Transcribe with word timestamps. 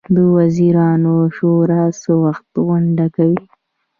د 0.15 0.17
وزیرانو 0.37 1.15
شورا 1.35 1.83
څه 2.01 2.11
وخت 2.23 2.45
غونډه 2.65 3.05
کوي؟ 3.15 3.41